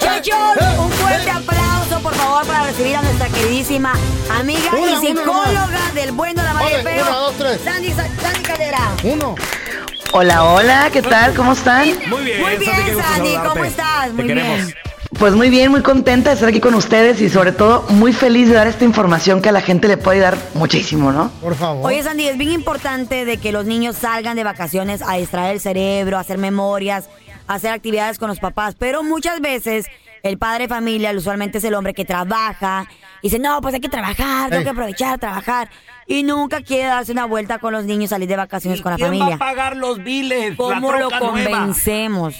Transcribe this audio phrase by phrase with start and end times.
[0.00, 0.36] Muchachos,
[0.78, 3.94] un fuerte aplauso, por favor, para recibir a nuestra queridísima
[4.28, 5.90] amiga Una, y psicóloga una.
[5.94, 7.02] del bueno, la feo.
[7.02, 7.60] una, dos, tres.
[7.64, 8.78] Sandy, Sandy Caldera.
[9.04, 9.34] Uno.
[10.12, 11.32] Hola, hola, ¿qué tal?
[11.32, 11.86] ¿Cómo están?
[12.10, 13.36] Muy bien, Muy bien, Sandy.
[13.48, 14.06] ¿cómo estás?
[14.08, 14.56] Te Muy queremos.
[14.66, 14.74] bien.
[15.18, 18.48] Pues muy bien, muy contenta de estar aquí con ustedes y sobre todo muy feliz
[18.48, 21.30] de dar esta información que a la gente le puede ayudar muchísimo, ¿no?
[21.40, 21.86] Por favor.
[21.86, 25.60] Oye, Sandy, es bien importante de que los niños salgan de vacaciones a distraer el
[25.60, 27.08] cerebro, a hacer memorias,
[27.46, 29.86] hacer actividades con los papás, pero muchas veces
[30.22, 32.88] el padre de familia usualmente es el hombre que trabaja
[33.22, 35.70] y dice, no, pues hay que trabajar, tengo que aprovechar, trabajar,
[36.06, 39.08] y nunca quiere darse una vuelta con los niños, salir de vacaciones con la ¿Quién
[39.08, 39.26] familia.
[39.28, 40.56] va a pagar los biles?
[40.56, 41.50] ¿Cómo La lo troca nueva.
[41.58, 42.34] convencemos?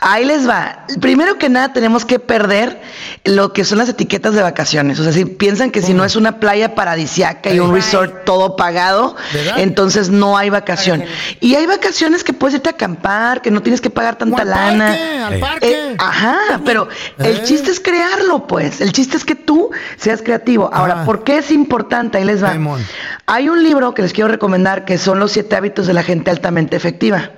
[0.00, 0.86] Ahí les va.
[1.00, 2.80] Primero que nada tenemos que perder
[3.24, 5.00] lo que son las etiquetas de vacaciones.
[5.00, 8.54] O sea, si piensan que si no es una playa paradisiaca y un resort todo
[8.54, 9.54] pagado, ¿Verdad?
[9.58, 11.04] entonces no hay vacación.
[11.40, 14.50] Y hay vacaciones que puedes irte a acampar, que no tienes que pagar tanta al
[14.50, 14.86] lana.
[14.86, 15.38] parque, al Eh.
[15.40, 15.68] parque.
[15.90, 16.88] Eh, ajá, pero
[17.18, 17.42] el Eh.
[17.44, 18.80] chiste es crearlo, pues.
[18.80, 20.70] El chiste es que tú seas creativo.
[20.72, 21.04] Ahora.
[21.04, 22.18] ¿por qué es importante?
[22.18, 22.54] Ahí les va.
[23.26, 26.30] Hay un libro que les quiero recomendar que son los siete hábitos de la gente
[26.30, 27.30] altamente efectiva.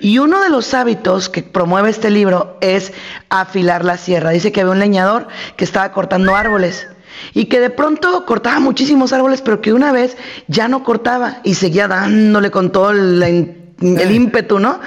[0.00, 2.92] Y uno de los hábitos que promueve este libro es
[3.28, 4.30] afilar la sierra.
[4.30, 6.86] Dice que había un leñador que estaba cortando árboles.
[7.32, 10.16] Y que de pronto cortaba muchísimos árboles, pero que una vez
[10.48, 14.80] ya no cortaba y seguía dándole con todo el, ímpetu, ¿no?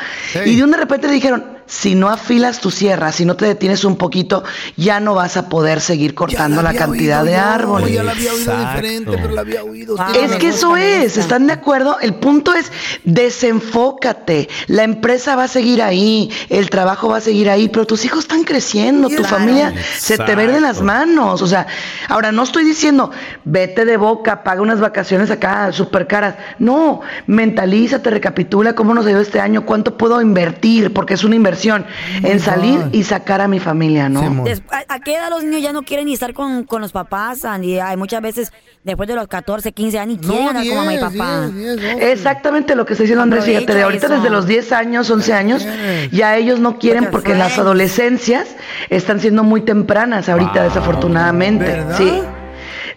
[0.46, 3.46] Y de un de repente le dijeron, si no afilas tu sierra, si no te
[3.46, 4.44] detienes un poquito,
[4.76, 7.92] ya no vas a poder seguir cortando la, cantidad oído de árboles.
[7.94, 9.96] Ya la había oído diferente, pero la había oído.
[10.00, 11.16] Ah, Es que eso es.
[11.18, 11.98] ¿están de acuerdo?
[12.02, 12.72] El punto es
[13.04, 14.50] desenfócate.
[14.66, 18.22] La empresa va a seguir ahí, el trabajo va a seguir ahí, pero tus hijos
[18.22, 19.38] están creciendo, tu Claro.
[19.38, 21.44] familia se te ve de las manos.
[21.44, 21.68] O sea,
[22.08, 23.12] ahora no estoy diciendo
[23.46, 26.34] vete de boca, paga unas vacaciones acá súper caras.
[26.58, 31.36] No, mentalízate, recapitula cómo nos ha ido este año, cuánto puedo invertir, porque es una
[31.36, 34.44] inversión en salir y sacar a mi familia, ¿no?
[34.44, 36.92] Des- ¿A, a qué edad los niños ya no quieren ni estar con, con los
[36.92, 37.80] papás, Sandy?
[37.80, 38.52] Hay muchas veces,
[38.84, 41.42] después de los 14, 15 años, ni quieren No, andar con mamá y 10, papá.
[41.48, 42.12] 10, 10, 12.
[42.12, 45.68] Exactamente lo que está diciendo Andrés, fíjate, de ahorita desde los 10 años, 11 años,
[46.12, 48.48] ya ellos no quieren Porque las adolescencias
[48.90, 50.64] están siendo muy tempranas ahorita, Wow.
[50.64, 51.66] desafortunadamente.
[51.66, 51.98] ¿Verdad?
[51.98, 52.22] Sí.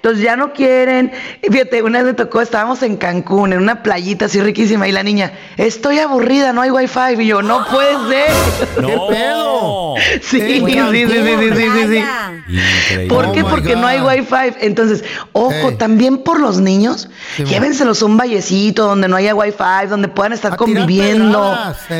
[0.02, 1.12] Entonces ya no quieren.
[1.48, 5.04] Fíjate, una vez me tocó, estábamos en Cancún, en una playita así riquísima, y la
[5.04, 7.22] niña, estoy aburrida, no hay wifi.
[7.22, 8.32] Y yo, no puede ser.
[8.82, 9.06] No.
[9.08, 9.94] pedo?
[10.22, 12.04] Sí, sí, sí, sí, sí, sí, sí.
[12.48, 13.08] Increíble.
[13.08, 13.44] ¿Por Oh qué?
[13.44, 14.54] Porque no hay wifi.
[14.60, 19.86] Entonces, ojo, también por los niños, Sí, llévenselos a un vallecito donde no haya wifi,
[19.88, 21.56] donde puedan estar A conviviendo.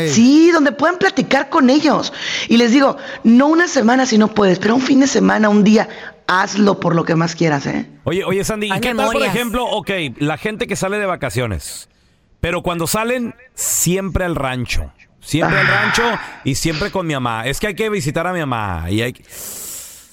[0.09, 2.13] Sí, donde puedan platicar con ellos.
[2.49, 5.65] Y les digo, no una semana si no puedes, pero un fin de semana, un
[5.65, 5.89] día,
[6.27, 7.89] hazlo por lo que más quieras, ¿eh?
[8.05, 11.07] Oye, oye, Sandy, ¿y Hay qué tal, por ejemplo, ok, la gente que sale de
[11.07, 11.89] vacaciones,
[12.41, 14.93] pero cuando salen, siempre al rancho.
[15.21, 16.03] Siempre al rancho
[16.43, 17.47] y siempre con mi mamá.
[17.47, 19.23] Es que hay que visitar a mi mamá y hay que-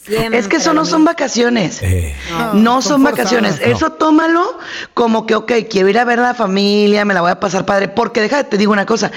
[0.01, 1.11] Siempre Es que eso no son mismo.
[1.11, 1.81] vacaciones.
[1.83, 2.15] Eh,
[2.53, 3.59] No son son vacaciones.
[3.61, 4.57] Eso tómalo
[4.93, 7.65] como que, ok, quiero ir a ver a la familia, me la voy a pasar
[7.65, 7.89] padre.
[7.89, 9.11] Porque déjame, te digo una cosa.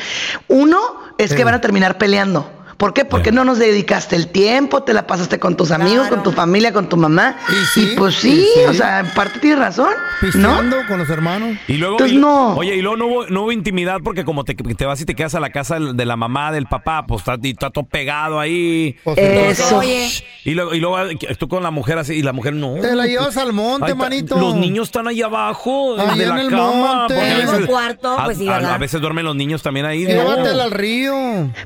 [0.49, 0.79] Uno
[1.19, 1.37] es Sí.
[1.37, 2.51] que van a terminar peleando.
[2.77, 3.05] ¿Por qué?
[3.05, 3.37] Porque Sí.
[3.37, 6.17] no nos dedicaste el tiempo, te la pasaste con tus amigos, Claro.
[6.17, 7.37] con tu familia, con tu mamá.
[7.49, 9.91] Y sí, pues y sí, o sea, en parte tienes razón.
[9.93, 10.29] ¿No?
[10.29, 11.57] Pisteando con los hermanos.
[11.69, 12.55] Y luego, Entonces, y- no.
[12.57, 15.15] oye, y luego no hubo, no hubo intimidad porque como te, te vas y te
[15.15, 18.39] quedas a la casa de la mamá, del papá, pues está, y está todo pegado
[18.41, 18.97] ahí.
[19.05, 19.79] Pues, Eso.
[19.79, 20.09] Oye,
[20.45, 22.75] Y luego, y luego eh, tú con la mujer así, y la mujer no.
[22.81, 24.37] Te la llevas al monte, está, manito.
[24.39, 26.63] Los niños están ahí abajo Ahí de en la el cama.
[26.73, 27.15] monte.
[27.19, 29.87] a En el veces- cuarto, a, pues sí, a- a veces duermen los niños también
[29.87, 30.03] ahí.
[30.05, 30.09] ¿no?
[30.11, 31.15] Llévatela al río.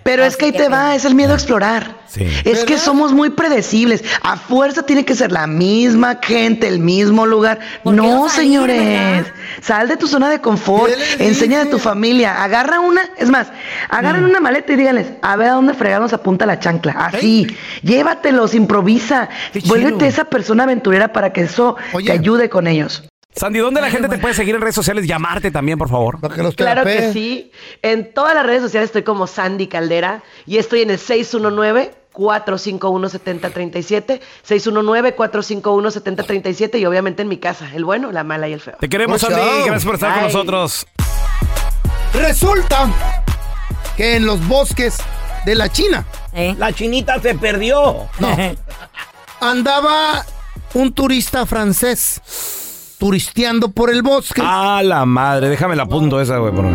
[0.02, 1.97] Pero es que ahí te va, el miedo a explorar.
[2.08, 2.26] Sí.
[2.44, 4.03] Es que somos muy predecibles.
[4.23, 7.58] A fuerza tiene que ser la misma gente, el mismo lugar.
[7.82, 8.79] ¿Por qué No, salir, señores.
[8.79, 9.26] verdad?
[9.61, 10.91] Sal de tu zona de confort.
[10.93, 12.43] ¿Qué les Enseña de tu familia.
[12.43, 13.03] Agarra una.
[13.19, 13.49] Es más,
[13.88, 14.31] agarren Mm.
[14.31, 16.93] una maleta y díganles, a ver a dónde fregados apunta la chancla.
[16.93, 17.47] Así.
[17.82, 19.29] Llévatelos, improvisa.
[19.67, 22.06] Vuélvete esa persona aventurera para que eso Oye.
[22.06, 23.05] te ayude con ellos.
[23.37, 25.06] Sandy, ¿dónde la gente te puede seguir en redes sociales?
[25.06, 26.19] Llamarte también, por favor.
[26.21, 27.53] Para que los Claro que sí.
[27.83, 33.09] En todas las redes sociales estoy como Sandy Caldera y estoy en el 619 451
[33.11, 38.61] 7037 619 451 7037 y obviamente en mi casa, el bueno, la mala y el
[38.61, 38.77] feo.
[38.81, 39.35] Te queremos, Mucho.
[39.35, 39.65] Sandy.
[39.67, 40.87] Gracias por estar con nosotros.
[42.15, 42.91] Resulta
[43.99, 44.97] que en los bosques
[45.44, 46.55] de la China ¿Eh?
[46.59, 48.09] La chinita se perdió.
[49.41, 50.25] andaba
[50.75, 52.21] un turista francés
[52.98, 54.43] turisteando por el bosque.
[54.44, 56.52] A la madre, déjame la punto esa, güey.
[56.52, 56.66] Pues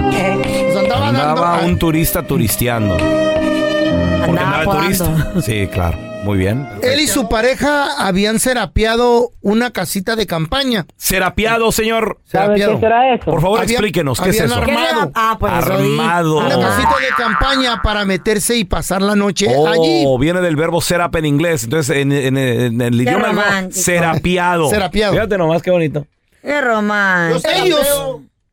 [0.77, 2.95] andaba, Andaba dando- un turista turisteando.
[2.97, 5.33] Andaba andaba turista.
[5.41, 5.97] Sí, claro.
[6.23, 6.67] Muy bien.
[6.83, 10.85] Él y su pareja habían serapeado una casita de campaña.
[10.95, 12.19] Serapiado, señor.
[12.25, 12.79] Serapiado.
[13.25, 14.65] Por favor, explíquenos, ¿qué es habían eso?
[14.65, 15.11] ¿Qué armado.
[15.15, 15.91] Ah, pues eso di.
[15.99, 16.37] Armado.
[16.45, 16.61] Una Oh.
[16.61, 20.05] casita de campaña para meterse y pasar la noche Oh, allí.
[20.19, 21.63] viene del verbo serap en inglés.
[21.63, 23.81] Entonces, en, en- en el idioma verbo, romántico.
[23.83, 24.69] serapiado.
[24.69, 25.13] Serapiado.
[25.13, 26.05] Fíjate nomás qué bonito.
[26.43, 27.49] Qué romántico.
[27.51, 27.87] Ellos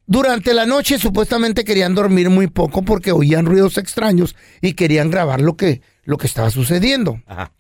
[0.06, 5.43] durante la noche supuestamente querían dormir muy poco porque oían ruidos extraños y querían grabar
[5.43, 7.21] lo que, lo que estaba sucediendo.
[7.26, 7.53] Ajá.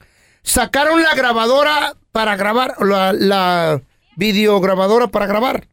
[0.48, 3.82] Sacaron la grabadora para grabar, la, la
[4.16, 5.68] videograbadora para grabar.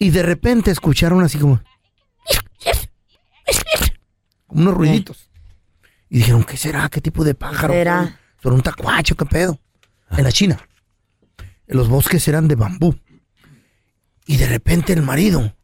[0.00, 1.62] Y de repente escucharon así como...
[4.48, 5.30] como unos ruiditos.
[6.08, 6.88] Y dijeron, ¿qué será?
[6.88, 7.72] ¿Qué tipo de pájaro?
[7.72, 8.18] será?
[8.42, 9.14] ¿Son un tacuacho?
[9.16, 9.60] ¿Qué pedo?
[10.10, 10.58] En la China.
[11.68, 12.98] Los bosques eran de bambú.
[14.26, 15.54] Y de repente el marido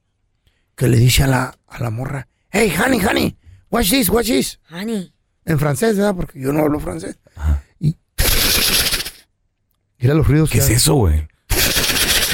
[0.77, 3.37] que le dice a la, a la morra, hey, honey, honey,
[3.71, 4.61] watch this, watch this.
[4.71, 5.13] Honey.
[5.47, 6.15] En francés, ¿verdad?
[6.15, 7.19] Porque yo no hablo francés.
[7.81, 7.97] Y...
[9.99, 11.27] Mira los ruidos ¿Qué que es eso, güey?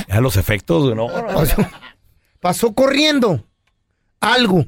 [0.09, 1.07] Ya los efectos, güey, ¿no?
[1.07, 1.57] Pasó,
[2.41, 3.47] pasó corriendo
[4.21, 4.67] algo.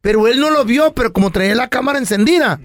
[0.00, 2.60] Pero él no lo vio, pero como traía la cámara encendida,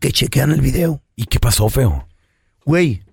[0.00, 1.02] que chequean el video.
[1.14, 2.08] ¿Y qué pasó, feo?
[2.64, 3.04] Güey,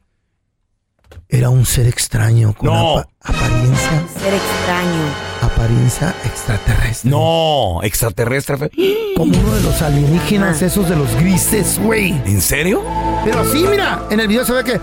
[1.27, 3.05] era un ser extraño con No.
[3.21, 5.28] apariencia, Ser extraño.
[5.59, 7.09] Apariencia extraterrestre.
[7.11, 8.71] No, extraterrestre.
[9.15, 10.65] Como uno de los alienígenas, Ah.
[10.65, 12.11] esos de los grises, güey.
[12.25, 12.81] ¿En serio?
[13.25, 14.79] Pero sí, mira, en el video se ve que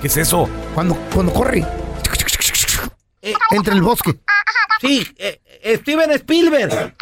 [0.00, 0.48] ¿Qué es eso?
[0.74, 1.64] cuando, cuando corre
[3.50, 4.14] entre el bosque.
[4.80, 5.40] Sí, eh,
[5.80, 6.94] Steven Spielberg.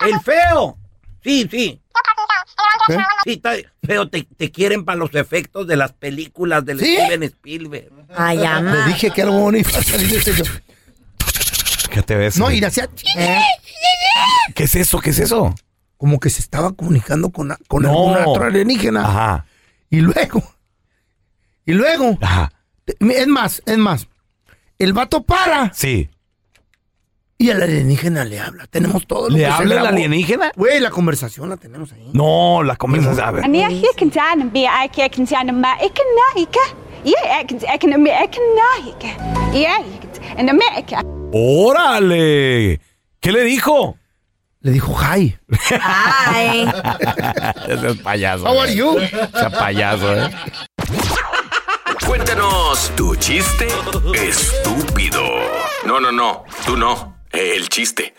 [0.00, 0.76] El feo.
[1.22, 1.80] Sí, sí.
[2.88, 2.96] ¿Eh?
[3.24, 3.52] Sí, está-
[3.86, 6.96] feo, te, te quieren para los efectos de las películas del ¿Sí?
[6.96, 7.90] Steven Spielberg.
[8.16, 8.86] Ay, Le ama.
[8.86, 9.70] dije que algo bonito
[11.90, 12.38] ¿Qué te ves?
[12.38, 13.40] No, y le hacía ¿Eh?
[14.54, 15.00] ¿Qué es eso?
[15.00, 15.54] ¿Qué es eso?
[15.96, 17.90] como que se estaba comunicando con, con No.
[17.90, 19.02] algún otro alienígena.
[19.06, 19.44] Ajá,
[19.90, 20.42] Y luego,
[21.66, 22.50] y luego, ajá.
[22.86, 24.08] es más, es más,
[24.78, 26.08] el vato para Sí.
[27.36, 28.66] y el alienígena le habla.
[28.66, 30.52] Tenemos todo lo ¿Le que se habla el alienígena?
[30.56, 32.08] Güey, la conversación la tenemos ahí.
[32.14, 33.20] No, la conversación.
[33.26, 33.44] A ver.
[41.32, 42.80] ¡Órale!
[43.20, 43.96] ¿Qué le dijo?
[44.62, 45.38] Le dijo hi.
[45.70, 46.66] Hi.
[47.68, 48.46] Ese es payaso.
[48.46, 48.74] How are eh.
[48.74, 48.98] you?
[48.98, 50.30] Ese payaso, ¿eh?
[52.04, 53.68] Cuéntanos tu chiste
[54.14, 55.22] estúpido.
[55.86, 56.44] No, no, no.
[56.66, 57.14] Tú no.
[57.30, 58.12] El chiste.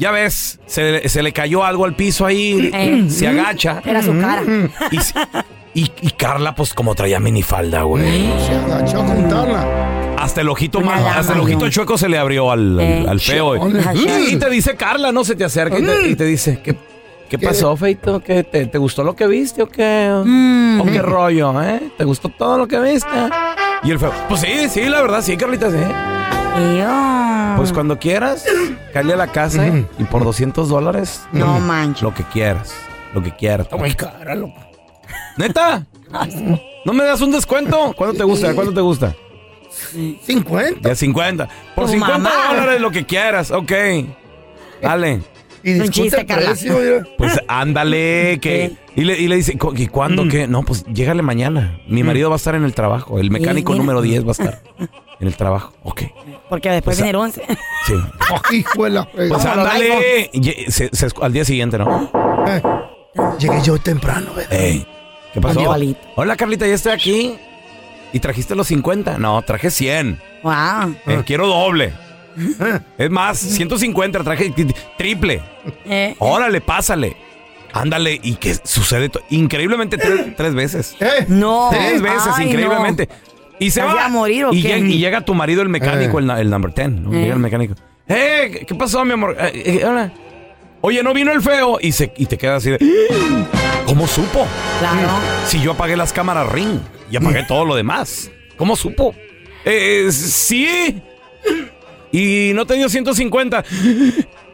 [0.00, 3.04] Ya ves, se, se le cayó algo al piso ahí, Eh.
[3.10, 3.82] se agacha.
[3.84, 4.42] Era su cara.
[4.90, 8.30] Y, y- y Carla, pues como traía minifalda, güey.
[8.46, 10.16] Se agachó a juntarla.
[10.18, 13.04] Hasta el ojito lama, hasta el ojito chueco se le abrió al, al- Eh.
[13.08, 13.56] al feo.
[13.58, 13.82] Chole.
[14.30, 16.74] Y, te dice Carla, no se te acerca y te, y te dice, ¿qué,
[17.28, 18.20] qué pasó, Feito?
[18.20, 20.10] ¿Qué, te, te gustó lo que viste o qué?
[20.24, 20.80] Mm.
[20.80, 21.80] ¿O qué rollo, eh?
[21.98, 23.08] ¿Te gustó todo lo que viste?
[23.82, 25.76] Y el feo, pues sí, sí, la verdad, sí, Carlita, sí.
[27.56, 28.44] Pues cuando quieras,
[28.92, 29.66] calle a la casa
[29.98, 32.02] y por 200 dólares, No manches.
[32.02, 32.74] lo que quieras,
[33.14, 33.66] lo que quieras.
[33.66, 34.54] Está muy cara, loco.
[35.36, 35.86] ¿Neta?
[36.84, 37.92] ¿No me das un descuento?
[37.96, 38.54] ¿Cuánto te gusta?
[38.54, 39.14] ¿Cuánto te gusta?
[40.24, 40.88] 50.
[40.88, 41.48] Ya 50.
[41.74, 42.54] Por Tu 50 mamá.
[42.54, 43.72] dólares lo que quieras, ok.
[44.82, 45.20] Dale.
[45.62, 46.50] Y Un chiste, Carla.
[46.50, 46.76] precio.
[47.18, 48.72] Pues ándale, que...
[48.96, 50.46] Y le, y le dice, "¿Cu- ¿y cuándo qué?
[50.48, 51.80] No, pues llégale mañana.
[51.86, 53.18] Mi marido va a estar en el trabajo.
[53.18, 54.62] El mecánico número 10 va a estar
[55.20, 55.72] en el trabajo.
[55.84, 56.02] Ok.
[56.48, 57.42] Porque después Pues, viene el 11.
[57.86, 57.94] Sí.
[58.50, 59.34] Ay, hijo de la fregada.
[59.42, 60.30] Pues ándale.
[60.68, 62.10] Se- se- al día siguiente, ¿no?
[62.46, 62.62] Eh,
[63.38, 64.52] Llegué yo temprano, ¿verdad?
[64.52, 64.86] Ey,
[65.32, 65.60] ¿Qué pasó?
[66.16, 67.34] Hola, Carlita, ya estoy aquí.
[68.12, 69.18] ¿Y trajiste los 50?
[69.18, 70.20] No, traje 100.
[70.42, 70.94] Wow.
[71.06, 71.92] Eh, quiero doble.
[72.98, 74.52] Es más, 150, traje
[74.96, 75.42] triple.
[75.86, 77.16] Eh, Órale, pásale.
[77.72, 80.96] Ándale, y que sucede increíblemente tres, tres veces.
[81.00, 81.68] Eh, no.
[81.70, 83.08] Tres veces, Ay, increíblemente.
[83.60, 84.06] Y se ¿Vas va.
[84.06, 84.68] a morir o y, qué?
[84.68, 86.24] llega, y llega tu marido, el mecánico, Eh.
[86.40, 86.90] el, number 10.
[86.90, 87.12] ¿no?
[87.12, 87.20] Eh.
[87.22, 87.74] Llega el mecánico.
[88.08, 88.50] ¡Eh!
[88.52, 89.36] ¿qué- ¿Qué pasó, mi amor?
[89.38, 90.12] Eh, eh, hola.
[90.80, 91.78] Oye, no vino el feo.
[91.80, 92.78] Y, se, y te queda así de.
[93.86, 94.46] ¿Cómo supo?
[94.80, 95.08] Claro.
[95.46, 98.30] Si yo apagué las cámaras Ring y apagué todo lo demás.
[98.56, 99.14] ¿Cómo supo?
[99.64, 101.00] Eh, eh, sí.
[102.12, 103.64] Y no te dio 150.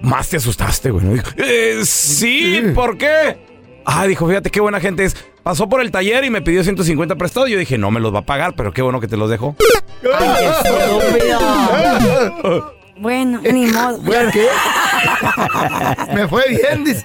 [0.03, 1.05] Más te asustaste, güey.
[1.05, 1.13] ¿no?
[1.15, 3.39] Dijo, "Eh, sí, ¿por qué?
[3.85, 5.17] Ah, dijo, fíjate qué buena gente es.
[5.43, 7.47] Pasó por el taller y me pidió 150 prestado.
[7.47, 9.55] Yo dije, no me los va a pagar, pero qué bueno que te los dejó.
[10.19, 12.75] Ay, qué estúpido.
[12.99, 13.99] Bueno, ni modo.
[14.01, 14.47] ¿Bueno qué?
[16.15, 17.05] Me fue bien, dice.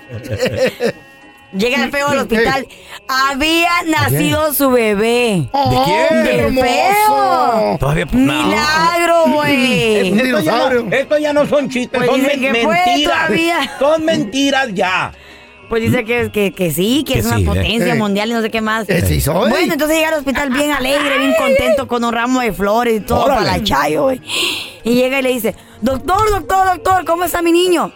[1.54, 2.66] Llega el feo al hospital.
[3.08, 5.50] Había nacido su bebé.
[5.52, 6.24] ¿De quién?
[6.24, 7.78] ¡Del feo!
[7.80, 8.44] Todavía no.
[8.48, 10.18] Milagro, güey.
[10.20, 13.18] Esto ya, no, esto ya no son chistes, Pues son dice men- que fue mentiras.
[13.28, 13.72] todavía.
[13.80, 15.12] Son mentiras ya.
[15.68, 17.46] Pues dice que, que, que sí, que, Que es una sí, ¿eh?
[17.46, 17.98] potencia Eh.
[17.98, 18.90] mundial y no sé qué más.
[18.90, 19.50] Eh, sí soy.
[19.50, 23.00] Bueno, entonces llega al hospital bien alegre, bien contento, con un ramo de flores y
[23.02, 23.46] todo Órale.
[23.46, 24.22] para la chayo, güey.
[24.84, 27.92] Y llega y le dice, doctor, doctor, doctor, ¿cómo está mi niño?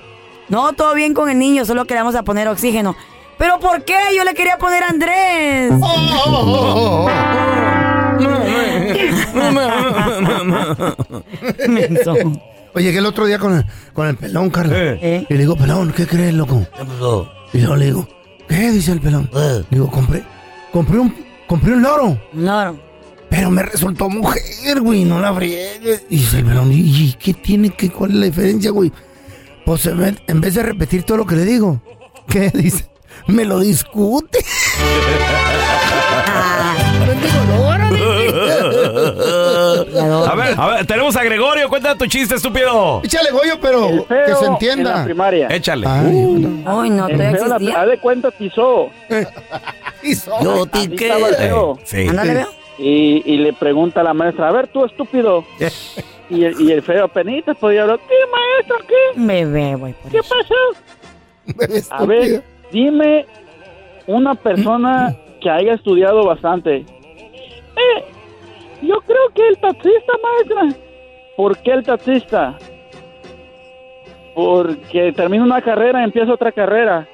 [0.47, 2.95] No, todo bien con el niño, solo que le vamos a poner oxígeno.
[3.37, 3.97] ¿Pero por qué?
[4.15, 5.73] Yo le quería poner a Andrés.
[5.81, 7.25] Oh, oh, oh,
[11.67, 12.15] Menso.
[12.73, 14.75] Oye, que el otro día con el, con el pelón, Carla.
[14.77, 15.25] Eh.
[15.29, 16.65] Y le digo, pelón, ¿qué crees, loco?
[16.77, 17.31] ¿Qué pasó?
[17.53, 18.07] Y yo le digo,
[18.47, 18.71] ¿qué?
[18.71, 19.29] Dice el pelón.
[19.33, 19.63] Eh.
[19.69, 20.23] Digo, compré,
[20.71, 21.15] compré un,
[21.47, 22.19] compré un loro.
[22.33, 22.77] No.
[23.29, 26.05] Pero me resultó mujer, güey, no la friegues.
[26.09, 28.91] Y dice el pelón, ¿y qué tiene que, cuál es la diferencia, güey?
[29.65, 31.81] Pues en vez de repetir todo lo que le digo,
[32.27, 32.85] ¿qué dice?
[33.27, 34.39] Me lo discute.
[40.27, 41.69] A ver, a ver, tenemos a Gregorio.
[41.69, 43.01] Cuéntame tu chiste, estúpido.
[43.03, 45.03] Échale, Goyo, pero que se entienda.
[45.03, 45.47] primaria.
[45.49, 45.87] Échale.
[45.87, 47.81] Ay, Ay, no, El todavía feo la- existía.
[47.81, 48.89] haz de cuenta pisó.
[50.03, 50.31] hizo.
[50.43, 50.79] Yo te
[51.83, 52.07] sí.
[52.07, 52.49] Ándale, veo.
[52.77, 55.43] Y, y le pregunta a la maestra, a ver, tú estúpido.
[56.27, 59.21] Y el, y el feo penitas podía hablar, ¿qué maestra, qué?
[59.21, 59.93] Bebé, güey.
[59.93, 60.33] por ¿Qué eso.
[61.77, 61.93] pasó?
[61.93, 62.43] A ver,
[62.75, 63.25] dime
[64.05, 66.75] una persona que haya estudiado bastante.
[66.75, 68.03] Eh,
[68.81, 70.79] yo creo que el taxista, maestra.
[71.37, 72.57] ¿Por qué el taxista?
[74.35, 77.07] Porque termina una carrera y empieza otra carrera.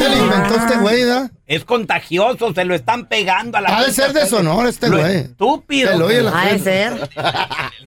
[0.00, 1.30] Lo inventó este güey, ¿da?
[1.46, 5.16] Es contagioso, se lo están pegando a la Ha de ser de Sonora este güey.
[5.16, 5.90] Estúpido.
[5.90, 7.10] Se lo oye la Ha de ser.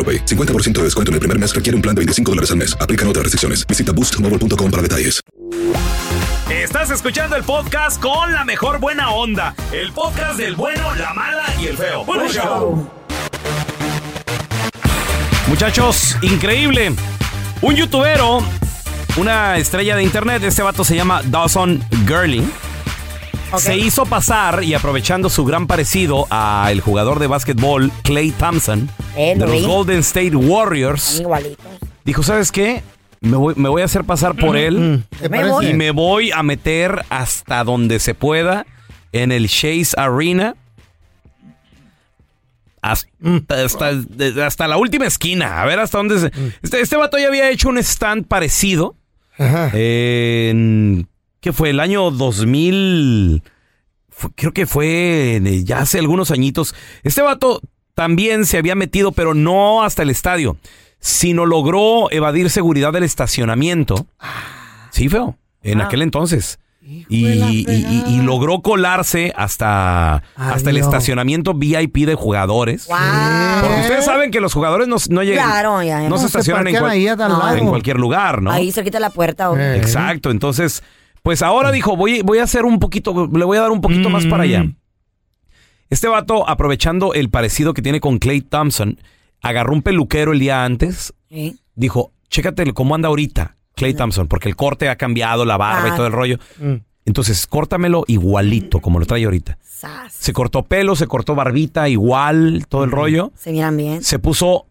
[0.01, 0.25] AroPay.
[0.25, 2.75] 50% de descuento en el primer mes requiere un plan de 25 dólares al mes.
[2.81, 3.67] Aplican otras restricciones.
[3.67, 5.21] Visita boostmobile.com para detalles.
[6.49, 9.55] Estás escuchando el podcast con la mejor buena onda.
[9.71, 12.03] El podcast del bueno, la mala y el feo.
[12.03, 12.89] Bueno, show.
[15.47, 16.93] Muchachos, increíble.
[17.61, 18.43] Un youtubero,
[19.17, 22.43] una estrella de internet, este vato se llama Dawson Gurley.
[23.57, 28.89] Se hizo pasar y aprovechando su gran parecido a el jugador de básquetbol Clay Thompson
[29.15, 29.65] Eh, de lo los vi.
[29.65, 31.19] Golden State Warriors.
[31.19, 31.61] Igualito.
[32.05, 32.81] Dijo, ¿sabes qué?
[33.19, 35.49] Me voy, me voy a hacer pasar por él ¿Te Me parece?
[35.51, 35.65] voy.
[35.67, 38.65] y me voy a meter hasta donde se pueda
[39.11, 40.55] en el Chase Arena
[42.81, 43.07] hasta,
[43.63, 45.61] hasta, de- hasta la última esquina.
[45.61, 46.31] A ver hasta dónde se...
[46.63, 48.95] Este, este vato ya había hecho un stand parecido.
[49.37, 51.07] En,
[51.41, 51.71] ¿Qué fue?
[51.71, 53.41] El año 2000...
[54.09, 56.75] fue- creo que fue eh, ya hace algunos añitos.
[57.03, 57.61] Este vato
[57.95, 60.57] también se había metido, pero no hasta el estadio,
[60.99, 64.05] sino logró evadir seguridad del estacionamiento.
[64.91, 65.35] Sí, feo.
[65.63, 65.85] En Ah.
[65.85, 66.59] aquel entonces.
[66.83, 72.87] Y, y- y- y logró colarse hasta, hasta el estacionamiento VIP de jugadores.
[72.87, 72.97] Wow.
[73.61, 75.45] Porque ustedes saben que los jugadores no, no llegan.
[75.47, 76.09] Claro, ya, ya.
[76.09, 78.51] No, se No, se estacionan en, cual- en cualquier lugar, ¿no?
[78.51, 79.49] Ahí cerquita de la puerta.
[79.51, 80.31] o- Exacto.
[80.31, 80.83] Entonces,
[81.23, 84.09] pues ahora dijo, voy, voy a hacer un poquito, le voy a dar un poquito
[84.09, 84.65] más para allá.
[85.89, 88.97] Este vato, aprovechando el parecido que tiene con Clay Thompson,
[89.41, 91.13] agarró un peluquero el día antes,
[91.75, 95.91] dijo, chécate cómo anda ahorita Clay Thompson, porque el corte ha cambiado, la barba y
[95.91, 95.95] Ah.
[95.95, 96.37] todo el rollo.
[97.03, 99.57] Entonces, córtamelo igualito, como lo trae ahorita.
[99.63, 100.13] Sas.
[100.13, 103.31] Se cortó pelo, se cortó barbita, igual, todo el rollo.
[103.35, 104.03] Se miran bien.
[104.03, 104.67] Se puso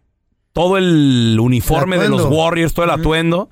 [0.53, 2.23] todo el uniforme El de los.
[2.23, 3.49] Warriors, todo el atuendo.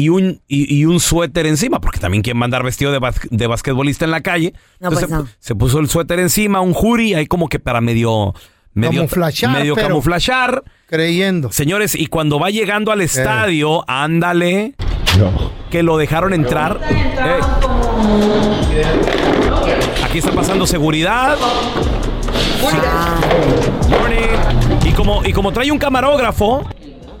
[0.00, 3.46] Y un, y, y un suéter encima, porque también quieren mandar vestido de, bas- de
[3.48, 4.52] basquetbolista en la calle.
[4.78, 5.28] No, Entonces pues se, no.
[5.40, 8.32] se puso el suéter encima, un hoodie, ahí como que para medio...
[8.74, 10.62] medio Camuflachar, Medio pero- camuflachar.
[10.86, 11.50] Creyendo.
[11.50, 14.74] Señores, y cuando va llegando al estadio, ándale.
[15.68, 16.78] Que lo dejaron entrar.
[16.90, 17.40] Eh.
[20.04, 21.36] Aquí está pasando seguridad.
[23.88, 24.86] Morning.
[24.88, 26.64] Y como, y como trae un camarógrafo,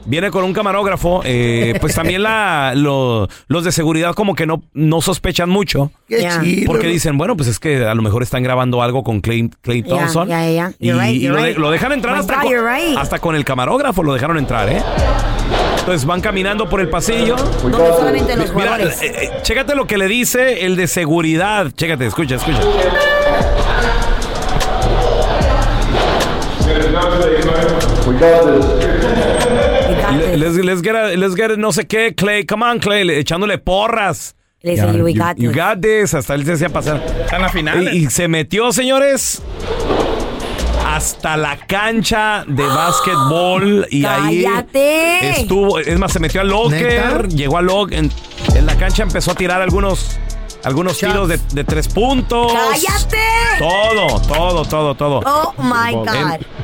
[0.08, 4.62] viene con un camarógrafo, eh, pues también la, lo- los de seguridad como que no,
[4.74, 5.90] no sospechan mucho.
[6.08, 6.40] Qué Ya.
[6.42, 6.66] chido.
[6.66, 9.82] Porque dicen, bueno, pues es que a lo mejor están grabando algo con Clay, Clay
[9.82, 10.28] Ya, Thompson.
[10.28, 10.72] ya, ya.
[10.78, 11.58] Y, You're right, y you're lo, de- right.
[11.58, 12.98] lo dejan entrar My hasta, God, con, you're right.
[12.98, 14.82] hasta con el camarógrafo, lo dejaron entrar, ¿eh?
[15.80, 17.36] Entonces van caminando por el pasillo.
[17.62, 19.00] No, no solamente los Mira, jugadores.
[19.02, 21.70] eh, eh, chécate lo que le dice el de seguridad.
[21.74, 22.58] Chécate, escucha, escucha.
[28.20, 28.97] Le-
[30.12, 32.44] Let's, let's get a- let's get a no sé qué, Clay.
[32.46, 33.04] Come on, Clay.
[33.04, 34.34] le- Echándole porras.
[34.62, 35.56] Le dice, "You got you this".
[35.56, 36.14] got this.
[36.14, 37.04] Hasta él se hacía pasar.
[37.24, 37.94] Están las finales.
[37.94, 39.40] Y, y se metió, señores,
[40.84, 43.86] hasta la cancha de básquetbol.
[43.90, 45.30] Y ahí ¡Cállate!
[45.30, 45.78] estuvo.
[45.78, 46.82] Es más, se metió al locker.
[46.82, 47.28] ¿Neta?
[47.28, 47.98] Llegó al locker.
[47.98, 48.10] En,
[48.56, 50.18] en la cancha empezó a tirar algunos,
[50.68, 52.52] algunos tiros de, de tres puntos.
[52.52, 53.16] ¡Cállate!
[53.58, 55.20] Todo, todo, todo, todo.
[55.24, 56.08] Oh my God.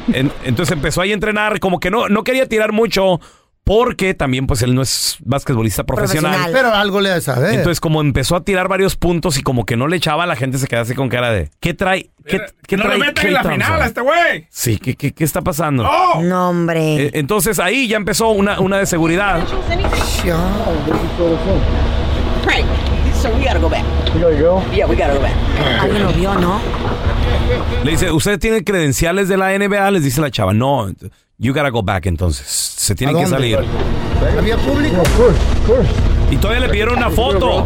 [0.09, 3.21] En- en- entonces empezó ahí a entrenar, como que no, no quería tirar mucho,
[3.65, 6.51] porque también pues él no es basquetbolista profesional.
[6.53, 7.55] Pero algo le ha de saber.
[7.55, 10.59] Entonces como empezó a tirar varios puntos y como que no le echaba, la gente
[10.59, 12.11] se quedaba así con cara de, ¿qué trae?
[12.27, 13.01] ¿Qué, qué no trae en
[13.33, 14.47] la Thompson?" final a este güey.
[14.51, 15.89] Sí, ¿qué, qué, qué está pasando?
[15.91, 16.21] ¡Oh!
[16.23, 17.07] No, hombre.
[17.07, 19.41] Eh, entonces ahí ya empezó una, una de seguridad.
[23.25, 23.87] So we gotta go back.
[24.15, 24.63] We gotta go?
[24.71, 25.33] Yeah, we gotta go back.
[25.81, 26.61] Alguien lo vio, ¿no?
[27.83, 29.93] Le dice, ¿usted tiene credenciales de la NBA?
[29.93, 30.91] Les dice la chava, no,
[31.39, 32.47] you gotta go back entonces.
[32.47, 33.61] Se tienen ¿A que salir.
[34.39, 35.03] ¿Había público?
[36.31, 37.65] Y todavía le pidieron una foto.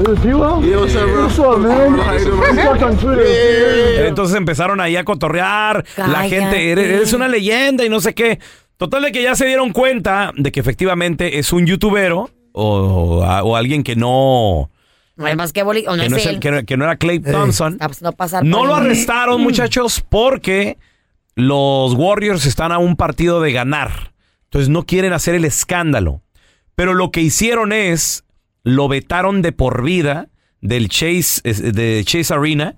[4.06, 5.84] Entonces empezaron ahí a cotorrear.
[5.96, 8.38] La gente, eres, eres una leyenda y no sé qué.
[8.76, 13.56] Total de que ya se dieron cuenta de que efectivamente es un youtubero o, o
[13.56, 14.70] alguien que no,
[15.18, 15.66] No es no que es
[16.10, 16.40] no, es el- él.
[16.40, 17.74] que no- que no era Clay Thompson.
[17.74, 20.78] Está pues, no pasar No por lo arrestaron, muchachos, porque
[21.34, 24.12] los Warriors están a un partido de ganar.
[24.44, 26.22] Entonces no quieren hacer el escándalo.
[26.74, 28.24] Pero lo que hicieron es,
[28.62, 30.28] lo vetaron de por vida
[30.60, 32.76] del Chase, de Chase Arena.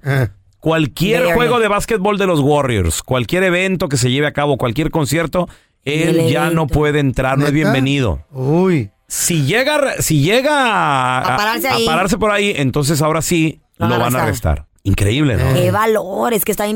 [0.58, 4.58] Cualquier Del juego de básquetbol de los Warriors, cualquier evento que se lleve a cabo,
[4.58, 5.48] cualquier concierto,
[5.84, 8.26] él ya no puede entrar, no es bienvenido.
[8.30, 8.90] Uy.
[9.12, 14.14] Si llega, si llega a, A pararse por ahí, entonces ahora sí Lo lo, van
[14.14, 14.66] a arrestar.
[14.84, 15.52] Increíble, ¿no?
[15.52, 16.66] Qué valor, es que está.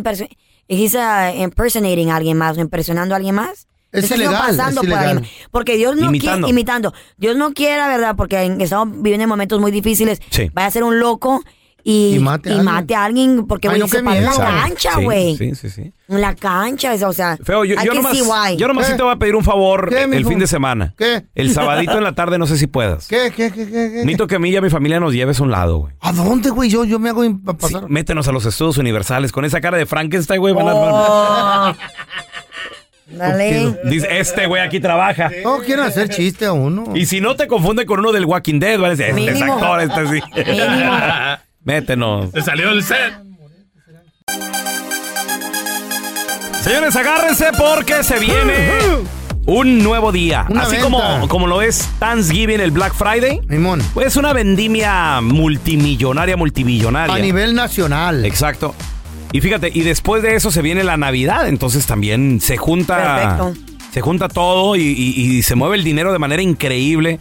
[0.67, 3.69] He's uh, impersonating a alguien más, impresionando a alguien más.
[3.93, 5.05] Es ilegal, pasando es por ilegal.
[5.09, 5.49] alguien más.
[5.53, 6.39] Porque Dios no Imitando.
[6.47, 6.95] quiere, imitando.
[7.17, 8.17] Dios no quiera, ¿verdad?
[8.17, 10.21] Porque en- estamos viviendo en momentos muy difíciles.
[10.31, 10.51] Sí.
[10.53, 11.43] Vaya a ser un loco
[11.87, 12.75] y, Y mate a y alguien.
[12.75, 15.37] mate a alguien porque Ay, no, se para en la cancha, güey.
[15.37, 15.93] Sí, sí, sí.
[16.09, 17.37] En la cancha, o sea.
[17.45, 18.17] Feo, yo, I yo nomás,
[18.57, 20.31] yo nomás sí te voy a pedir un favor ¿Qué, el mijo?
[20.31, 20.95] fin de semana.
[20.97, 21.25] ¿Qué?
[21.35, 23.07] El sabadito en la tarde, no sé si puedas.
[23.07, 23.71] ¿Qué, qué, qué, qué?
[23.71, 23.89] qué?
[23.99, 25.95] Necesito que a mí y a mi familia nos lleves a un lado, güey.
[26.01, 26.71] ¿A dónde, güey?
[26.71, 27.89] Yo, yo me hago in- pa- Sí, pasar.
[27.91, 30.55] métenos a los estudios universales con esa cara de Frankenstein, güey.
[30.55, 31.75] van a- Oh.
[33.07, 33.79] Dale.
[33.85, 35.31] Dice, este güey aquí trabaja.
[35.45, 36.85] No quieren hacer chiste a uno.
[36.95, 38.95] Y si no te confunde con uno del Walking Dead, ¿vale?
[38.95, 40.23] Este es actor, este sí.
[40.51, 40.93] Mínimo.
[41.65, 42.31] Métenos.
[42.33, 43.15] Se salió del set.
[46.63, 48.55] Señores, agárrense porque se viene
[49.47, 50.47] un nuevo día.
[50.49, 50.85] Una Así venta.
[50.85, 53.41] como, como lo es Thanksgiving, el Black Friday.
[53.49, 53.83] Simón.
[53.93, 57.15] Pues una vendimia multimillonaria, multimillonaria.
[57.15, 58.25] A nivel nacional.
[58.25, 58.75] Exacto.
[59.33, 63.55] Y fíjate, y después de eso se viene la Navidad, entonces también se junta, Perfecto.
[63.93, 67.19] se junta todo y, y- y se mueve el dinero de manera increíble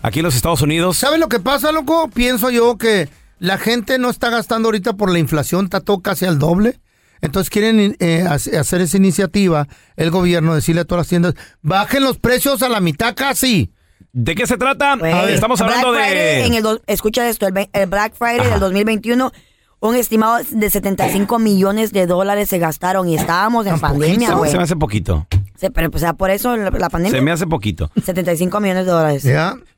[0.00, 0.96] aquí en los Estados Unidos.
[0.96, 2.08] ¿Sabes lo que pasa, loco?
[2.14, 6.24] Pienso yo que la gente no está gastando ahorita por la inflación, está todo casi
[6.24, 6.80] al doble.
[7.22, 12.04] Entonces quieren eh, hace- hacer esa iniciativa, el gobierno, decirle a todas las tiendas, bajen
[12.04, 13.72] los precios a la mitad casi.
[14.12, 14.96] ¿De qué se trata?
[14.96, 16.56] Güey, Estamos Black hablando Friday en de...
[16.58, 17.52] el do- escucha esto, el,
[17.86, 18.50] Black Friday Ajá.
[18.50, 19.32] del 2021,
[19.80, 24.50] un estimado de 75 millones de dólares se gastaron y estábamos en pandemia, güey.
[24.50, 25.26] Se me hace poquito.
[25.56, 27.18] Se- pero, o sea, por eso la, la pandemia.
[27.18, 27.90] Se me hace poquito.
[28.02, 29.26] 75 millones de dólares.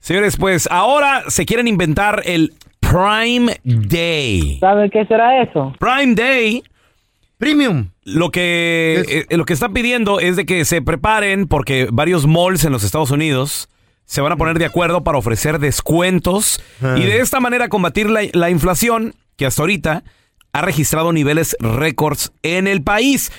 [0.01, 2.55] Señores, pues ahora se quieren inventar el
[2.91, 4.59] Prime Day.
[4.61, 5.75] ¿Sabe qué será eso?
[5.79, 6.63] Prime Day.
[7.37, 7.91] Premium.
[8.05, 12.65] Lo que, eh, lo que están pidiendo es de que se preparen porque varios malls
[12.65, 13.69] en los Estados Unidos
[14.07, 16.97] se van a poner de acuerdo para ofrecer descuentos Ah.
[16.99, 20.03] y de esta manera combatir la, la inflación que hasta ahorita
[20.53, 23.31] ha registrado niveles récords en el país.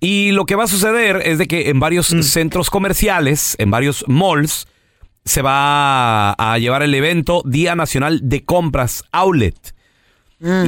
[0.00, 2.22] Y lo que va a suceder es de que en varios Mm.
[2.22, 4.66] centros comerciales, en varios malls,
[5.24, 9.74] se va a llevar el evento Día Nacional de Compras Outlet.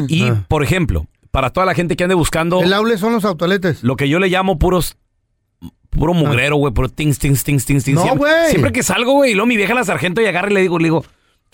[0.08, 2.60] Y, por ejemplo, para toda la gente que ande buscando...
[2.60, 2.64] Ah.
[2.64, 3.82] El aule son los autoletes.
[3.82, 4.96] Lo que yo le llamo puros...
[5.90, 7.96] Puro mugrero, güey, puro tings, tings, tings, tings, tings.
[7.96, 8.50] No, siempre, güey.
[8.50, 10.78] siempre que salgo, güey, y luego mi vieja la sargento y agarra y le digo,
[10.78, 11.04] le digo,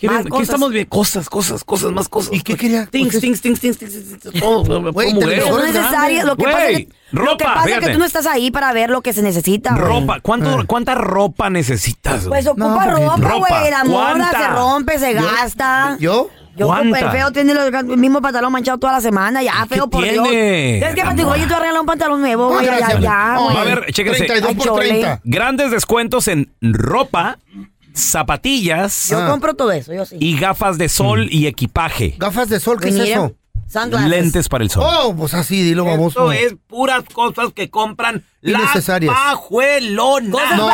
[0.07, 0.89] ¿quieren- ¿qué estamos viendo?
[0.89, 2.33] Cosas, cosas, cosas, más cosas.
[2.33, 2.85] ¿Y qué quería?
[2.85, 6.25] Tings, tings, tings, tings, tings, tings, todo, güey, no es necesario.
[6.25, 8.25] Lo que pasa, es Güey, que, lo que, ropa, pasa es que tú no estás
[8.25, 9.75] ahí para ver lo que se necesita.
[9.75, 12.25] Ropa, ¿cuánto, ¿cuánta ropa necesitas?
[12.27, 13.71] Pues ocupa ropa, güey.
[13.71, 15.97] La moda se rompe, se gasta.
[15.99, 16.29] ¿Yo?
[16.55, 19.41] Yo el feo tiene los- el mismo pantalón manchado toda la semana.
[19.41, 20.29] Ya, feo, por Dios.
[20.29, 20.79] tiene?
[20.81, 21.15] ¿Sabes qué?
[21.15, 22.63] Digo, oye, tú arregla un pantalón nuevo, güey.
[22.67, 23.57] Ya, ya, güey.
[23.57, 24.27] A ver, chéquense.
[24.31, 25.19] Ay, chole.
[25.23, 27.39] Grandes descuentos en ropa,
[27.93, 30.17] zapatillas Yo compro todo eso, yo sí.
[30.19, 32.15] y gafas de sol y equipaje.
[32.17, 32.79] ¿Gafas de sol?
[32.79, 33.35] ¿Qué es Mira, eso?
[33.67, 34.09] Sunglasses.
[34.09, 34.83] Lentes para el sol.
[34.85, 36.31] Oh, pues así, dilo, baboso.
[36.31, 39.13] Esto es puras cosas que compran las Innecesarias.
[39.13, 40.57] pajuelonas.
[40.57, 40.69] No,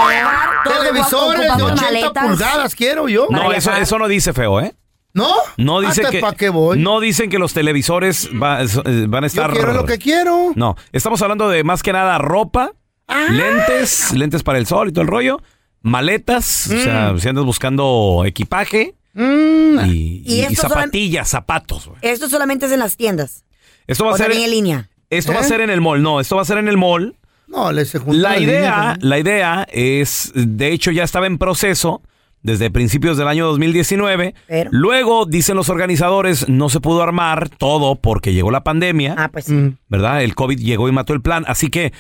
[0.64, 3.28] televisores de 80 pulgadas quiero yo.
[3.30, 4.76] No, eso, eso no dice feo, ¿eh?
[5.14, 5.30] ¿No?
[5.58, 6.78] No dice Hasta que ¿Para qué voy?
[6.80, 10.52] no dicen que los televisores va- eh, van a Yo estar quiero lo que quiero.
[10.56, 12.74] No, estamos hablando de más que nada ropa,
[13.08, 13.26] Ah.
[13.32, 15.42] lentes, lentes para el sol y todo el rollo,
[15.82, 19.80] maletas, o sea, si andas buscando equipaje Mm.
[19.88, 21.88] y, zapatillas, zapatos.
[21.88, 21.98] güey.
[22.02, 23.44] Esto solamente es en las tiendas.
[23.88, 24.90] Esto va a ser en línea.
[25.10, 25.48] esto va a ¿Eh?
[25.48, 27.16] ser en el mall, no, esto va a ser en el mall.
[27.48, 32.04] No, le se juntan La idea, la idea es, de hecho ya estaba en proceso
[32.44, 34.36] desde principios del año 2019.
[34.48, 39.16] Pero- Luego, dicen los organizadores, no se pudo armar todo porque llegó la pandemia.
[39.18, 39.70] Ah, pues Mm.
[39.70, 39.76] sí.
[39.90, 40.24] ¿verdad?
[40.24, 41.44] El COVID llegó y mató el plan.
[41.48, 41.92] Así que,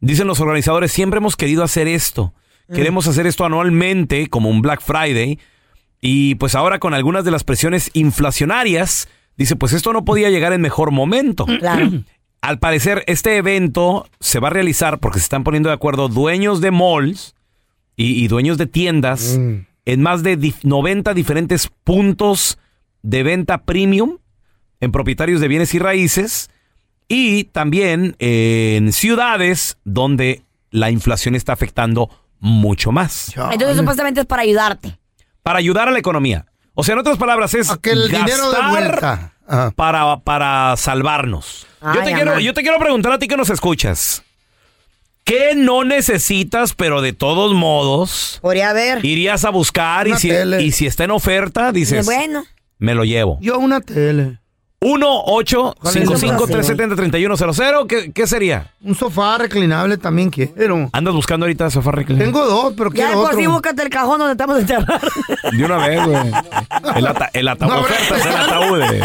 [0.00, 2.34] dicen los organizadores, siempre hemos querido hacer esto.
[2.72, 5.38] Queremos hacer esto anualmente, como un Black Friday.
[6.00, 10.52] Y pues ahora con algunas de las presiones inflacionarias, dice, pues esto no podía llegar
[10.52, 11.46] en mejor momento.
[11.46, 11.90] Claro.
[12.42, 16.60] Al parecer, este evento se va a realizar porque se están poniendo de acuerdo dueños
[16.60, 17.34] de malls
[17.96, 19.36] y, y dueños de tiendas
[19.84, 22.58] en más de dif- 90 diferentes puntos
[23.02, 24.18] de venta premium
[24.80, 26.50] en propietarios de bienes y raíces
[27.08, 33.32] y también en ciudades donde la inflación está afectando mucho más.
[33.52, 34.98] Entonces, supuestamente es para ayudarte.
[35.42, 36.46] Para ayudar a la economía.
[36.74, 39.32] O sea, en otras palabras, es que el dinero de gastar vuelta.
[39.48, 39.70] Ajá.
[39.76, 41.66] para, para salvarnos.
[41.80, 44.22] yo, Ay, te quiero, yo te quiero preguntar a ti que nos escuchas.
[45.24, 49.04] ¿Qué no necesitas, pero de todos modos Podría haber.
[49.04, 52.44] irías a buscar y si, y si está en oferta, dices, Bueno.
[52.78, 53.38] me lo llevo?
[53.40, 54.38] Yo una tele.
[54.78, 58.72] 1 8 ¿Cuál es 55 el 370 3100 ¿Qué, ¿Qué sería?
[58.82, 60.90] Un sofá reclinable también quiero.
[60.92, 62.30] ¿Andas buscando ahorita sofá reclinable?
[62.30, 63.52] Tengo dos, pero Ya de quiero por sí otro.
[63.52, 65.02] búscate el cajón donde estamos enterrados.
[65.52, 66.32] De una vez, güey.
[66.94, 67.70] El, ata el ataúd.
[67.70, 68.80] No, ofertas, el ataúd.
[68.82, 69.02] eh.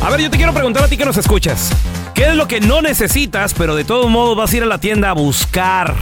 [0.00, 1.70] A ver, yo te quiero preguntar a ti que nos escuchas.
[2.14, 4.78] ¿Qué es lo que no necesitas, pero de todos modos vas a ir a la
[4.78, 5.94] tienda a buscar?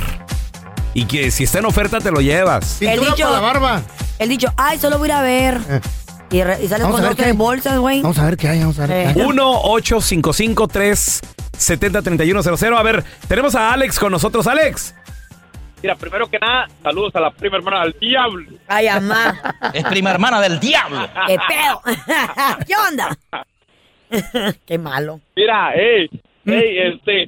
[0.95, 2.81] Y que si está en oferta te lo llevas.
[2.81, 3.83] El dicho- para la barba.
[4.19, 5.61] El dicho, ay, solo voy a ir a ver.
[6.31, 8.03] Y, re- y sales Vamos con dos tres bolsas, güey.
[8.03, 9.13] Vamos a ver qué hay, vamos a ver Eh.
[9.15, 9.27] qué hay.
[9.27, 14.47] 1 855 370 3100 A ver, tenemos a Alex con nosotros.
[14.47, 14.95] Alex.
[15.83, 18.51] Mira, primero que nada, saludos a la prima hermana del diablo.
[18.67, 19.39] Ay, amá.
[19.73, 21.07] Es prima hermana del diablo.
[21.29, 21.83] ¿Qué pedo?
[22.67, 24.55] ¿Qué onda?
[24.67, 25.21] Qué malo.
[25.37, 26.09] Mira, hey,
[26.45, 27.27] hey, este,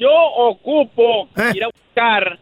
[0.00, 1.52] yo ocupo Eh.
[1.54, 2.38] ir a buscar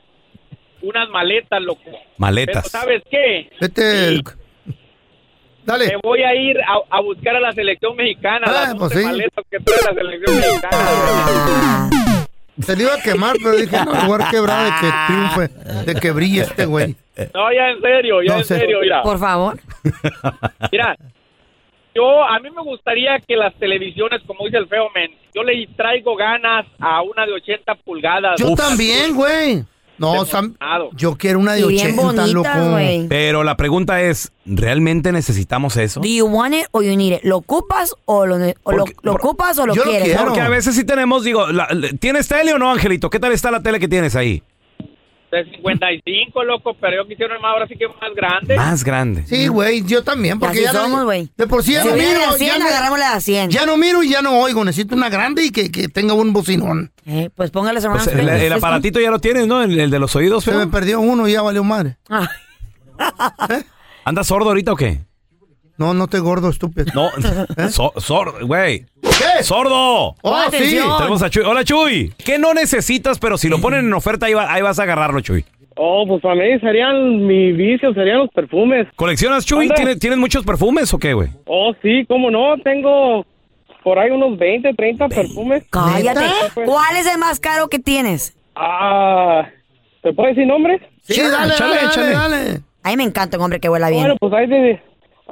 [0.83, 1.81] unas maletas, loco.
[1.85, 2.71] Pero Maletas.
[2.71, 3.51] ¿sabes qué?
[3.61, 4.05] Este.
[4.09, 4.25] el-
[5.71, 5.87] Dale.
[5.89, 9.25] Me voy a ir a, a buscar a la selección mexicana, Ah, las pues 11
[9.25, 9.31] sí.
[9.51, 11.91] que trae la selección mexicana.
[12.61, 15.49] Se le iba a quemar, pero dije, no, lugar quebrado de que triunfe,
[15.87, 16.95] de que brille este güey.
[17.35, 18.59] No, ya en serio, ya No en sé.
[18.59, 19.03] serio, mira.
[19.03, 19.59] Por favor.
[20.71, 20.95] Mira,
[21.95, 25.67] yo, a mí me gustaría que las televisiones, como dice el feo men, yo le
[25.77, 28.39] traigo ganas a una de 80 pulgadas.
[28.39, 29.65] Yo también, güey.
[30.01, 30.55] No, Sam,
[30.97, 32.49] yo quiero una de Y bien 80, loco.
[33.09, 36.01] Pero la pregunta es, ¿realmente necesitamos eso?
[36.01, 37.21] Do you want it or you need it?
[37.23, 40.17] ¿Lo ocupas o lo, o lo, lo ocupas o lo quieres?
[40.19, 43.11] Porque a veces sí tenemos, digo, la- la- ¿tienes tele o no, Angelito?
[43.11, 44.43] ¿Qué tal está la tele que tienes ahí?
[45.31, 48.57] De 55, loco, pero yo quisiera una ahora sí que más grande.
[48.57, 49.25] Más grande.
[49.27, 51.31] Sí, güey, yo también, porque ya no- somos, güey.
[51.37, 52.09] De por sí ya Si no miro.
[52.33, 53.51] de 100, ya, no- agarramos la de 100.
[53.51, 54.65] ya no miro y ya no oigo.
[54.65, 56.91] Necesito una grande y que, que tenga un bocinón.
[57.07, 58.09] Eh, pues póngale Pues hermanos.
[58.09, 59.63] el, el aparatito ya lo tienes, ¿no?
[59.63, 60.59] El, el de los oídos, Se feo.
[60.59, 61.97] me perdió uno y ya valió madre.
[64.05, 65.01] ¿Andas sordo ahorita o qué?
[65.81, 66.93] No, no te gordo, estúpido.
[66.95, 67.09] No,
[67.71, 68.85] so- sordo, güey.
[69.03, 69.43] ¿Qué?
[69.43, 70.15] ¡Sordo!
[70.23, 70.79] Oh, sí.
[70.99, 71.43] Tenemos a Chuy.
[71.43, 72.13] Hola, Chuy.
[72.23, 75.21] ¿Qué no necesitas, pero si lo ponen en oferta, ahí, va- ahí vas a agarrarlo,
[75.23, 75.43] Chuy?
[75.77, 78.89] Oh, pues para mí serían, mi vicio serían los perfumes.
[78.95, 79.71] ¿Coleccionas, Chuy?
[79.71, 81.31] ¿Tienes, ¿Tienes muchos perfumes o qué, güey?
[81.47, 83.25] Oh, sí, cómo no, tengo
[83.83, 85.65] por ahí unos 20, 30 perfumes.
[85.71, 86.21] Cállate.
[86.67, 88.37] ¿Cuál es el más caro que tienes?
[88.55, 89.49] Ah,
[90.03, 90.83] ¿te puedo decir nombres?
[91.05, 92.13] Sí, dale, Échale, dale, échale.
[92.13, 92.61] dale, dale.
[92.83, 94.03] A mí me encanta un hombre que huela bien.
[94.03, 94.83] Bueno, pues hay de,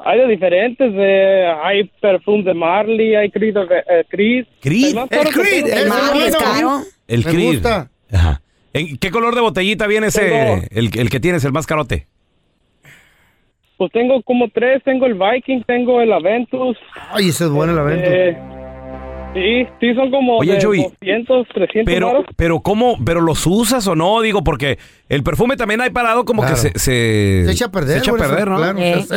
[0.04, 4.46] hay de diferentes, eh, hay perfume de Marley, hay Creed, eh, Creed.
[4.60, 4.96] Creed.
[5.10, 6.80] El Creed, el Marley es caro.
[7.06, 7.52] El Me Creed.
[7.54, 7.90] gusta.
[8.12, 8.40] Ajá.
[8.72, 12.06] ¿En qué color de botellita viene ese, Tengo- el, el que tienes, el más carote?
[13.76, 16.76] Pues tengo como tres, tengo el Viking, tengo el Aventus.
[17.10, 18.10] Ay, ese es bueno el evento.
[18.10, 18.36] Eh,
[19.34, 22.96] sí, sí, son como Oye, de Chuy, 200, 300 Pero, pero ¿cómo?
[23.04, 24.20] ¿Pero los usas o no?
[24.20, 26.56] Digo, porque el perfume también hay parado como Claro.
[26.56, 27.44] que se, se...
[27.46, 27.94] Se echa a perder.
[27.94, 28.56] Se echa a perder, ¿no?
[28.56, 29.02] Claro, Eh.
[29.02, 29.16] se.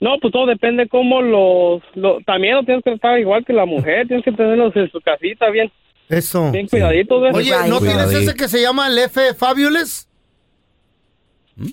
[0.00, 3.66] No, pues todo depende cómo los, lo- también lo tienes que estar igual que la
[3.66, 5.72] mujer, tienes que tenerlos en su casita bien,
[6.08, 6.52] Eso.
[6.52, 7.20] bien cuidaditos.
[7.22, 7.34] ¿ves?
[7.34, 10.06] Oye, ¿no tienes ese que se llama el F Fabulous?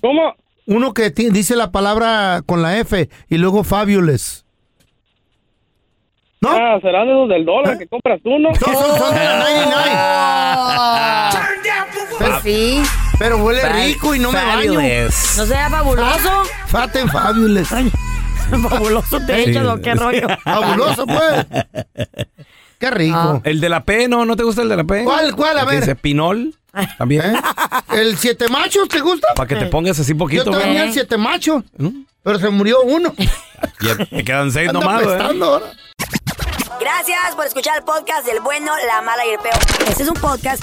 [0.00, 0.34] ¿Cómo?
[0.66, 4.44] Uno que dice la palabra con la F y luego Fabulous.
[6.40, 6.50] ¿No?
[6.50, 8.50] Ah, serán esos del dólar que compras tú, ¿no?
[8.50, 11.46] No, son, son de la 99.
[12.18, 12.82] Pues sí.
[13.18, 14.74] Pero huele rico y no me baño.
[14.74, 15.34] Fabulous.
[15.38, 16.42] ¿No será fabuloso?
[16.66, 17.68] Fat and Fabulous.
[18.68, 19.50] ¿Fabuloso te Sí.
[19.50, 20.26] echas o qué rollo?
[20.44, 21.46] Fabuloso, pues.
[22.78, 23.40] Qué rico.
[23.44, 24.24] El de la P, ¿no?
[24.24, 25.04] ¿No te gusta el de la P?
[25.04, 25.58] ¿Cuál, cuál?
[25.58, 25.80] A El ver.
[25.80, 26.54] Dice Pinol.
[26.98, 27.22] También.
[27.34, 27.40] ¿Eh?
[27.92, 29.28] ¿El siete machos te gusta?
[29.34, 30.78] Para que te pongas así Yo poquito, tenía güey.
[30.88, 31.64] el siete machos.
[32.22, 33.14] Pero se murió uno.
[33.80, 35.62] Ya te quedan seis Anda nomás, ahora.
[36.78, 39.54] Gracias por escuchar el podcast del bueno, la mala y el peor.
[39.88, 40.62] Este es un podcast